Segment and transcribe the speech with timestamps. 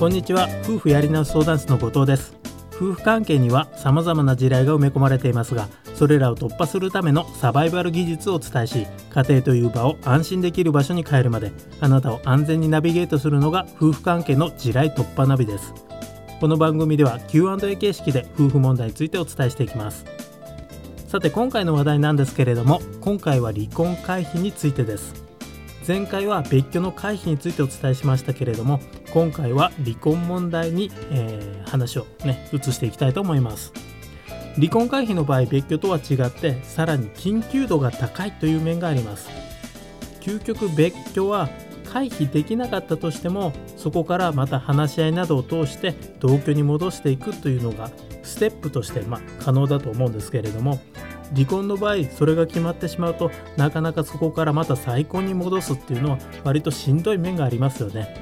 [0.00, 0.48] こんにちは。
[0.64, 2.34] 夫婦やり直し相談室の後藤です。
[2.72, 15.74] 夫婦関係には様々な地雷が埋め込まれていますがそれらを突破するためのサバイバル技術をお伝えし家庭という場を安心できる場所に変えるまであなたを安全にナビゲートするのが夫婦関係の地雷突破ナビです。
[16.40, 20.06] この番組では Q&A 形式で夫婦問題についてお伝えしていきます。
[21.08, 25.29] さて今回の話題なんですけれども今回は離婚回避についてです。
[25.90, 28.78] 前回は別居の回避についてお伝えしましたけれども
[29.12, 33.72] 今回は離婚問題に、えー、話をね移していきたいと思います。
[34.54, 39.30] 離婚回避の場合別居とは違ってさらに緊急度が高いという面があります。
[40.20, 41.48] 究極別居は
[41.92, 47.90] 回避できなかったとしてもそこからまた話し合いなどを通して同居に戻していくというのが
[48.22, 50.78] ステップとして、まあ、可能だと思うんですけれども
[51.34, 58.14] 離婚の場合それが決まってしまうとなかなかそこからまた再婚に戻すっていうのは割としんどい面がありますよね。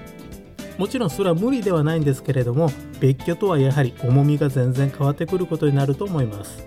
[0.76, 6.66] もちろんそれは無理ではないんですけれども別居とはやはり重みが全然変わってくることになると思います。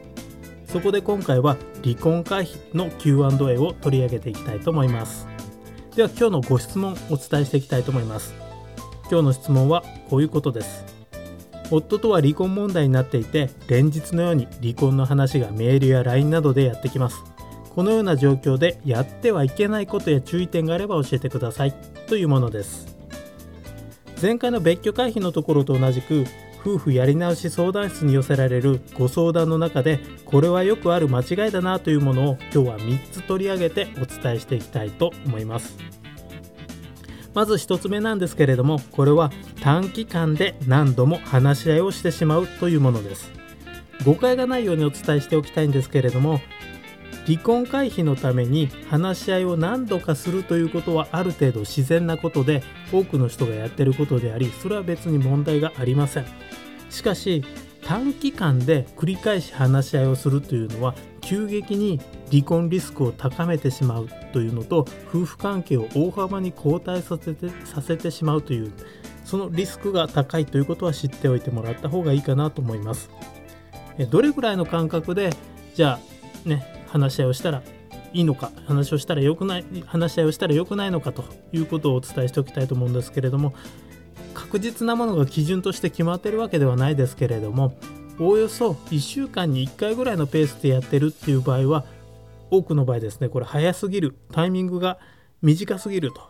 [0.65, 5.27] そこで今回は離婚回避の Q&A を取り上げていきたいと思います。
[5.95, 8.33] では今日のご質問お伝えしていきたいと思います。
[9.09, 11.00] 今日の質問はこういうことです。
[11.71, 17.23] 夫とは離婚問題になっていて連日のように離婚の話がメールや LINE などでやってきます。
[17.73, 21.73] このような状況でやってはいけないことや注意点があれば教えてください。
[22.07, 22.97] というものです。
[24.21, 26.25] 前回の別居回避のところと同じく
[26.59, 36.00] 夫婦やり直し相談室に寄せられるご相談の中でこれはよくある間違いだなというものを今日は3つ取り上げてお伝えしていきたいと思います。
[37.33, 43.31] まず1つ目なんですけれどもこれは短期間で何度も話し合いをしてしまうというものです。
[44.05, 46.41] 誤解がないようにお伝えしておきたいんですけれども
[47.27, 56.25] 離婚回避のために話し合いを何度かするということはある程度自然なことで多くの人がやってることでありそれは別に問題がありません。
[56.89, 57.43] しかし
[57.83, 61.99] 短期間で繰り返し話し合いをするというのは急激に
[62.31, 68.71] 離婚リスクを高めてしまうというのと夫婦関係を大幅に後退させてさせてしまうという
[69.25, 73.09] そのリスクが高いということは知っておいてもらった方がいいかなと思います。
[74.09, 75.31] どれぐらいの間隔で
[75.75, 75.99] じゃ
[76.45, 77.61] あね話し合いをしたら
[78.13, 83.53] いいのか話をしたらよくない話し合いをしたら良くないのかということをお伝えしておきたいと思うんですけれども
[84.51, 87.73] 確実なものが基準として決まってるわけではないですけれども
[88.19, 91.85] おおよそ1週間に1回ぐらいのペースでやってるっていう場合は
[92.49, 94.99] 多くの場合ですねこれ早すぎるタイミングが
[95.41, 96.29] 短すぎると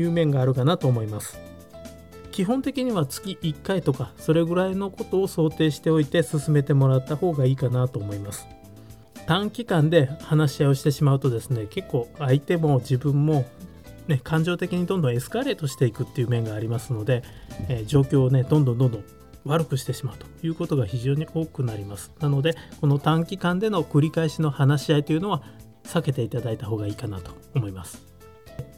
[0.00, 1.36] いう面があるかなと思います。
[2.30, 8.46] 基本的には月1回とかそれぐらいのことを想定しておいて進めてもらった方がいいかなと思います。
[9.26, 13.44] 短期間で話し合いをしてしまうとですね結構相手も自分も
[14.08, 17.22] ね、感情的にどんどんエスカレートしていくっていう面がありますので、
[17.68, 19.04] えー、状況をねどんどんどんどん
[19.44, 22.12] 悪くしてしまうということが非常に多くなります。
[22.20, 25.42] なのでこの短期間での繰り返しの話し合いというのは
[25.84, 28.04] 避けていただいた方がいいかなと思います。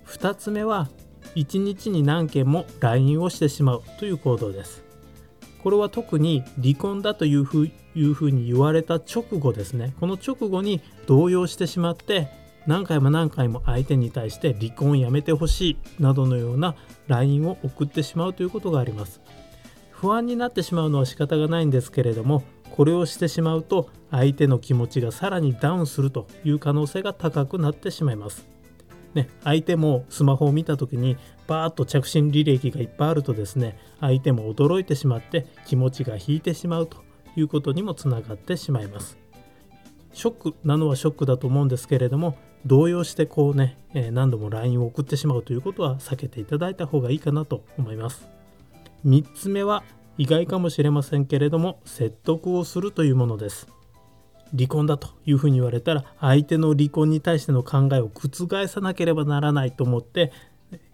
[0.06, 0.88] 2つ目は
[1.34, 4.84] 1日に何件も LINE をしてしまうという行動です。
[5.62, 9.94] これは特に離婚だというふういうふうに言われた直後ですね。
[9.98, 12.28] この直後に動揺してしまって
[12.66, 16.74] 何回も何回も相手に対して離婚やめてほしいなどのような
[17.08, 19.20] LINE を送ってしまうということがあります
[19.90, 22.42] 不安になってしまうのは仕方がないんですけれども
[22.74, 28.48] これをしてしまうと相手の気持ちがさらにダウンするという可能性が高くなってしまいます。
[29.14, 31.16] ね、相手もスマホを見た時に
[31.46, 36.96] バーッと着信履歴がいっぱいあるとですね相手も驚いてしまって気持ちが引いてしまうと
[37.36, 39.16] いうことにもつながってしまいます。
[40.12, 42.36] ショックなのはショックだと思うんですけれども
[42.66, 48.34] 動揺してこうね、え何度も LINE を送ってしまうということは避けていただいた方がいいかなと思います。
[49.06, 49.84] 3つ目は
[50.16, 53.68] 意外かもしれませんけれども説得をするというものです
[54.56, 60.32] 離婚だというふうに言われたら相手の離婚に対しての考えを覆さなければならないと思って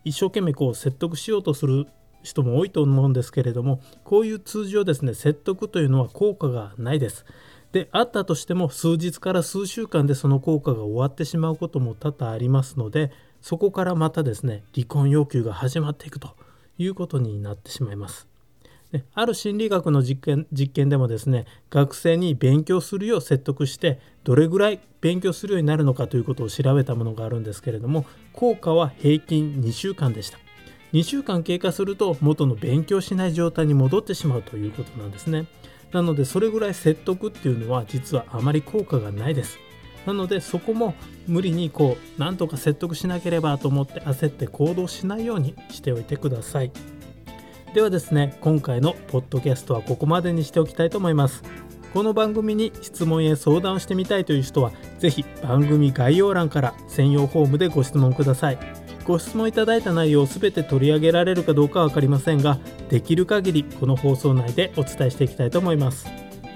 [0.04, 1.86] 一生懸命こう説得しようとする
[2.22, 7.24] 人も多いと思うんですけれどもこういう通常ですね説得というのは効果がないです
[7.72, 16.30] であったとしても数日から数週間でその効果が終わってしまうことも多々ありますのでそこからまたですね離婚要求が始まっていくと
[16.78, 18.30] いうことになってしまいます。
[19.14, 30.38] ある心理学の実験実験でもですね学生に勉強するよう説得してどれぐらい勉強するようになるのかということを調べたものがあるんですけれども効果は平均2週間でした
[30.92, 35.46] 2週間経過すると元の勉強しない状態に戻ってしまうということなんですね
[35.92, 39.58] なのでそれぐらい説得っていうのは実はあまり効果がないです。
[40.06, 40.94] なのでそこも
[41.26, 46.72] 無理にこうなんとか説得しなければと思って焦って行動しないようにしておいてください。
[47.74, 51.42] ではですね今回のポッドキャストはここまでにしておきたいと思います。
[51.92, 54.70] この番組に質問や相談をしてみたいという人は
[55.00, 58.79] ぜひ番組概要欄から専用フォームでご質問ください。
[59.04, 62.58] ご質問いただいた内容を全て取り上げられるかどうかは分かりませんが
[62.88, 66.06] できる限りこの放送内でお伝えしていきたいと思います。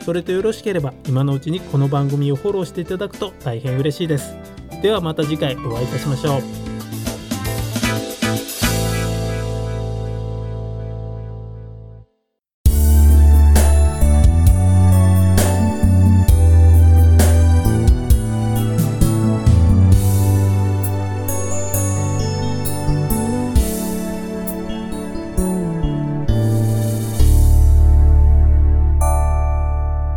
[0.05, 4.37] それとよろしければ今のうちにこの番組をフォローしていただくと大変嬉しいです。
[4.83, 6.64] ではまた次回お会いいたしましょう。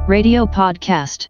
[0.08, 1.28] Radio Podcast